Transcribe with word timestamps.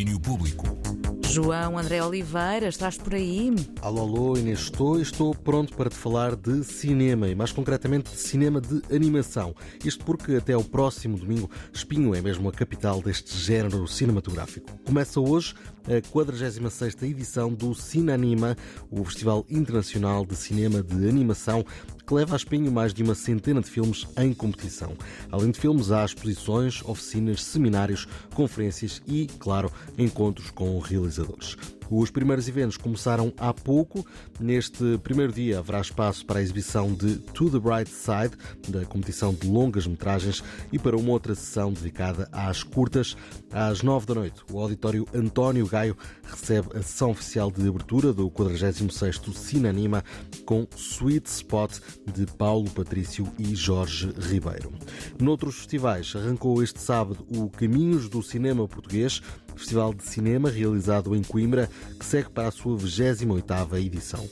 domínio 0.00 0.18
público. 0.18 1.19
João 1.30 1.78
André 1.78 2.02
Oliveira, 2.02 2.66
estás 2.66 2.98
por 2.98 3.14
aí? 3.14 3.54
Alô, 3.82 4.00
alô, 4.00 4.36
Inês, 4.36 4.62
estou 4.62 5.00
estou 5.00 5.32
pronto 5.32 5.76
para 5.76 5.88
te 5.88 5.94
falar 5.94 6.34
de 6.34 6.64
cinema 6.64 7.28
e 7.28 7.36
mais 7.36 7.52
concretamente 7.52 8.10
de 8.10 8.16
cinema 8.16 8.60
de 8.60 8.82
animação. 8.92 9.54
Isto 9.84 10.04
porque 10.04 10.34
até 10.34 10.56
o 10.56 10.64
próximo 10.64 11.16
domingo 11.16 11.48
Espinho 11.72 12.16
é 12.16 12.20
mesmo 12.20 12.48
a 12.48 12.52
capital 12.52 13.00
deste 13.00 13.38
género 13.38 13.86
cinematográfico. 13.86 14.76
Começa 14.84 15.20
hoje 15.20 15.54
a 15.84 16.02
46ª 16.12 17.04
edição 17.04 17.54
do 17.54 17.76
Cinanima, 17.76 18.56
o 18.90 19.04
Festival 19.04 19.46
Internacional 19.48 20.26
de 20.26 20.34
Cinema 20.34 20.82
de 20.82 21.08
Animação 21.08 21.64
que 22.10 22.14
leva 22.14 22.34
a 22.34 22.36
Espinho 22.36 22.72
mais 22.72 22.92
de 22.92 23.04
uma 23.04 23.14
centena 23.14 23.60
de 23.60 23.70
filmes 23.70 24.04
em 24.16 24.34
competição. 24.34 24.96
Além 25.30 25.52
de 25.52 25.60
filmes, 25.60 25.92
há 25.92 26.04
exposições, 26.04 26.82
oficinas, 26.84 27.40
seminários, 27.40 28.08
conferências 28.34 29.00
e, 29.06 29.28
claro, 29.38 29.70
encontros 29.96 30.50
com 30.50 30.76
realizadores. 30.80 31.19
vencedores. 31.20 31.79
Os 31.90 32.08
primeiros 32.08 32.46
eventos 32.46 32.76
começaram 32.76 33.32
há 33.36 33.52
pouco. 33.52 34.06
Neste 34.38 34.96
primeiro 34.98 35.32
dia 35.32 35.58
haverá 35.58 35.80
espaço 35.80 36.24
para 36.24 36.38
a 36.38 36.42
exibição 36.42 36.94
de 36.94 37.16
To 37.16 37.50
the 37.50 37.58
Bright 37.58 37.90
Side, 37.90 38.36
da 38.68 38.86
competição 38.86 39.34
de 39.34 39.48
longas 39.48 39.88
metragens, 39.88 40.42
e 40.72 40.78
para 40.78 40.96
uma 40.96 41.10
outra 41.10 41.34
sessão 41.34 41.72
dedicada 41.72 42.28
às 42.30 42.62
curtas. 42.62 43.16
Às 43.50 43.82
nove 43.82 44.06
da 44.06 44.14
noite, 44.14 44.40
o 44.52 44.60
auditório 44.60 45.04
António 45.12 45.66
Gaio 45.66 45.96
recebe 46.22 46.68
a 46.76 46.82
sessão 46.82 47.10
oficial 47.10 47.50
de 47.50 47.68
abertura 47.68 48.12
do 48.12 48.30
46º 48.30 49.34
Cinanima 49.34 50.04
com 50.44 50.66
Sweet 50.76 51.28
Spot 51.28 51.72
de 52.14 52.26
Paulo 52.26 52.70
Patrício 52.70 53.26
e 53.36 53.52
Jorge 53.56 54.12
Ribeiro. 54.16 54.72
Noutros 55.20 55.56
festivais, 55.56 56.12
arrancou 56.14 56.62
este 56.62 56.80
sábado 56.80 57.26
o 57.36 57.50
Caminhos 57.50 58.08
do 58.08 58.22
Cinema 58.22 58.68
Português, 58.68 59.20
Festival 59.56 59.92
de 59.92 60.04
Cinema 60.04 60.48
realizado 60.48 61.14
em 61.14 61.22
Coimbra, 61.22 61.68
que 61.98 62.04
segue 62.04 62.30
para 62.30 62.48
a 62.48 62.52
sua 62.52 62.76
28ª 62.76 63.80
edição. 63.80 64.28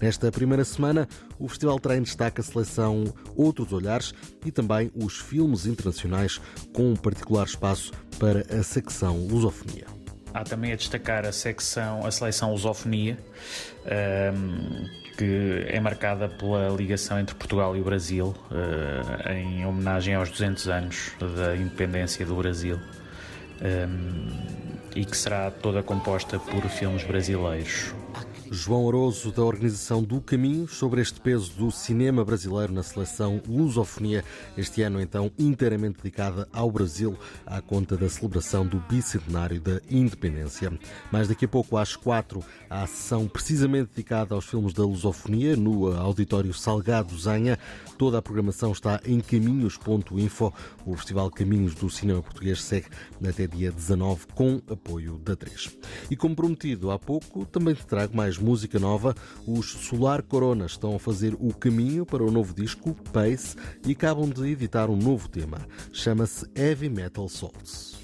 Nesta 0.00 0.32
primeira 0.32 0.64
semana, 0.64 1.06
o 1.38 1.46
festival 1.46 1.78
terá 1.78 1.96
em 1.96 2.02
destaque 2.02 2.40
a 2.40 2.44
seleção 2.44 3.04
Outros 3.36 3.70
Olhares 3.70 4.14
e 4.46 4.50
também 4.50 4.90
os 4.94 5.18
filmes 5.18 5.66
internacionais, 5.66 6.40
com 6.72 6.90
um 6.90 6.96
particular 6.96 7.44
espaço 7.44 7.92
para 8.18 8.40
a 8.58 8.62
secção 8.62 9.26
Lusofonia. 9.26 9.86
Há 10.32 10.42
também 10.42 10.72
a 10.72 10.76
destacar 10.76 11.26
a 11.26 11.32
secção, 11.32 12.06
a 12.06 12.10
seleção 12.10 12.52
Lusofonia, 12.52 13.18
um, 14.34 14.88
que 15.18 15.66
é 15.68 15.78
marcada 15.80 16.30
pela 16.30 16.68
ligação 16.70 17.20
entre 17.20 17.34
Portugal 17.34 17.76
e 17.76 17.80
o 17.80 17.84
Brasil, 17.84 18.34
uh, 18.50 19.32
em 19.32 19.66
homenagem 19.66 20.14
aos 20.14 20.30
200 20.30 20.68
anos 20.68 21.10
da 21.36 21.54
independência 21.54 22.24
do 22.24 22.36
Brasil. 22.36 22.78
Um, 23.60 24.69
e 24.94 25.04
que 25.04 25.16
será 25.16 25.50
toda 25.50 25.82
composta 25.82 26.38
por 26.38 26.62
filmes 26.68 27.04
brasileiros. 27.04 27.94
João 28.52 28.84
Oroso, 28.84 29.30
da 29.30 29.44
organização 29.44 30.02
do 30.02 30.20
Caminho, 30.20 30.66
sobre 30.66 31.00
este 31.00 31.20
peso 31.20 31.52
do 31.52 31.70
cinema 31.70 32.24
brasileiro 32.24 32.72
na 32.72 32.82
seleção 32.82 33.40
Lusofonia, 33.46 34.24
este 34.58 34.82
ano 34.82 35.00
então 35.00 35.30
inteiramente 35.38 35.98
dedicada 35.98 36.48
ao 36.52 36.68
Brasil, 36.68 37.16
à 37.46 37.62
conta 37.62 37.96
da 37.96 38.08
celebração 38.08 38.66
do 38.66 38.80
bicentenário 38.88 39.60
da 39.60 39.80
independência. 39.88 40.76
Mais 41.12 41.28
daqui 41.28 41.44
a 41.44 41.48
pouco, 41.48 41.76
às 41.76 41.94
quatro, 41.94 42.42
a 42.68 42.84
sessão 42.88 43.28
precisamente 43.28 43.90
dedicada 43.94 44.34
aos 44.34 44.46
filmes 44.46 44.72
da 44.72 44.82
Lusofonia, 44.82 45.54
no 45.54 45.86
Auditório 45.96 46.52
Salgado 46.52 47.16
Zanha. 47.16 47.56
Toda 47.96 48.18
a 48.18 48.22
programação 48.22 48.72
está 48.72 49.00
em 49.04 49.20
caminhos.info. 49.20 50.52
O 50.84 50.96
Festival 50.96 51.30
Caminhos 51.30 51.76
do 51.76 51.88
Cinema 51.88 52.20
Português 52.20 52.60
segue 52.64 52.88
até 53.24 53.46
dia 53.46 53.70
19 53.70 54.26
com 54.34 54.60
apoio 54.68 55.18
da 55.18 55.36
3. 55.36 55.78
E 56.10 56.16
como 56.16 56.34
prometido 56.34 56.90
há 56.90 56.98
pouco, 56.98 57.46
também 57.46 57.74
te 57.74 57.86
trago 57.86 58.16
mais 58.16 58.39
música 58.42 58.78
nova, 58.78 59.14
os 59.46 59.70
Solar 59.70 60.22
Corona 60.22 60.66
estão 60.66 60.94
a 60.96 60.98
fazer 60.98 61.34
o 61.38 61.52
caminho 61.52 62.06
para 62.06 62.24
o 62.24 62.30
novo 62.30 62.54
disco, 62.54 62.94
Pace, 63.12 63.56
e 63.86 63.92
acabam 63.92 64.28
de 64.28 64.46
editar 64.48 64.88
um 64.88 64.96
novo 64.96 65.28
tema. 65.28 65.66
Chama-se 65.92 66.46
Heavy 66.54 66.88
Metal 66.88 67.28
Salts. 67.28 67.99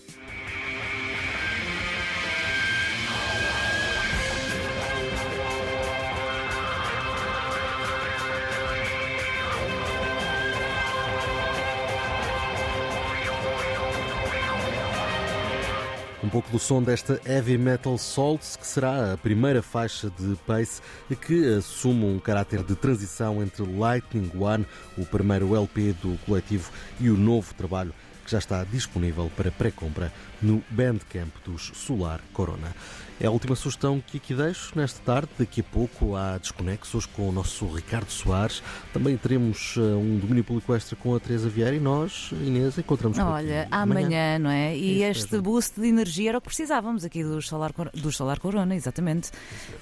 Um 16.26 16.28
pouco 16.28 16.50
do 16.50 16.58
som 16.58 16.82
desta 16.82 17.20
Heavy 17.24 17.56
Metal 17.56 17.96
Salts, 17.96 18.56
que 18.56 18.66
será 18.66 19.12
a 19.12 19.16
primeira 19.16 19.62
faixa 19.62 20.10
de 20.10 20.34
Pace 20.44 20.82
que 21.24 21.54
assume 21.54 22.04
um 22.04 22.18
caráter 22.18 22.64
de 22.64 22.74
transição 22.74 23.40
entre 23.40 23.62
Lightning 23.64 24.32
One, 24.36 24.66
o 24.98 25.06
primeiro 25.06 25.54
LP 25.54 25.92
do 26.02 26.18
coletivo, 26.26 26.72
e 26.98 27.10
o 27.10 27.16
novo 27.16 27.54
trabalho 27.54 27.94
que 28.26 28.32
já 28.32 28.38
está 28.38 28.64
disponível 28.64 29.30
para 29.36 29.52
pré-compra 29.52 30.12
no 30.42 30.62
Bandcamp 30.68 31.32
dos 31.44 31.70
Solar 31.74 32.20
Corona. 32.32 32.74
É 33.18 33.26
a 33.26 33.30
última 33.30 33.56
sugestão 33.56 34.02
que 34.04 34.18
aqui 34.18 34.34
deixo 34.34 34.76
nesta 34.76 35.00
tarde. 35.00 35.28
Daqui 35.38 35.62
a 35.62 35.64
pouco 35.64 36.14
há 36.16 36.36
desconexos 36.36 37.06
com 37.06 37.28
o 37.28 37.32
nosso 37.32 37.66
Ricardo 37.66 38.10
Soares. 38.10 38.62
Também 38.92 39.16
teremos 39.16 39.76
um 39.78 40.18
domínio 40.18 40.44
público 40.44 40.74
extra 40.74 40.96
com 40.96 41.14
a 41.14 41.20
Teresa 41.20 41.48
Vieira 41.48 41.74
e 41.74 41.80
nós, 41.80 42.30
Inês, 42.32 42.76
encontramos 42.76 43.16
Olha, 43.18 43.68
amanhã, 43.70 44.00
amanhã, 44.00 44.38
não 44.38 44.50
é? 44.50 44.76
E 44.76 45.02
este 45.02 45.38
boost 45.40 45.80
de 45.80 45.86
energia 45.86 46.30
era 46.30 46.38
o 46.38 46.40
que 46.40 46.48
precisávamos 46.48 47.04
aqui 47.04 47.22
do 47.22 47.40
Solar, 47.40 47.72
do 47.94 48.12
Solar 48.12 48.38
Corona, 48.38 48.74
exatamente. 48.74 49.30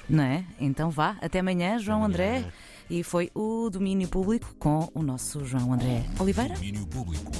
Não 0.09 0.23
é? 0.23 0.45
Então 0.61 0.91
vá, 0.91 1.17
até 1.21 1.41
amanhã, 1.41 1.79
João 1.79 2.05
amanhã. 2.05 2.09
André. 2.13 2.45
E 2.89 3.03
foi 3.03 3.31
o 3.35 3.71
domínio 3.71 4.07
público 4.09 4.55
com 4.59 4.91
o 4.95 5.03
nosso 5.03 5.43
João 5.45 5.73
André 5.73 6.05
Oliveira. 6.21 6.55
Domínio 6.55 6.87
público. 6.87 7.33